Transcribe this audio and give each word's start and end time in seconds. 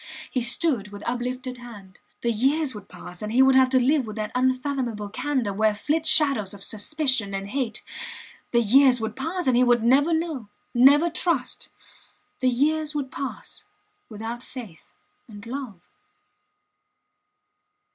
He 0.31 0.41
stood 0.41 0.87
with 0.87 1.03
uplifted 1.07 1.59
hand... 1.59 1.99
The 2.21 2.31
years 2.31 2.73
would 2.73 2.89
pass 2.89 3.21
and 3.21 3.31
he 3.31 3.43
would 3.43 3.53
have 3.53 3.69
to 3.69 3.79
live 3.79 4.07
with 4.07 4.15
that 4.15 4.31
unfathomable 4.33 5.09
candour 5.09 5.53
where 5.53 5.75
flit 5.75 6.07
shadows 6.07 6.55
of 6.55 6.63
suspicions 6.63 7.35
and 7.35 7.49
hate... 7.49 7.83
The 8.49 8.61
years 8.61 8.99
would 8.99 9.15
pass 9.15 9.45
and 9.45 9.55
he 9.55 9.63
would 9.63 9.83
never 9.83 10.11
know 10.11 10.49
never 10.73 11.11
trust... 11.11 11.69
The 12.39 12.49
years 12.49 12.95
would 12.95 13.11
pass 13.11 13.65
without 14.09 14.41
faith 14.41 14.87
and 15.27 15.45
love. 15.45 15.79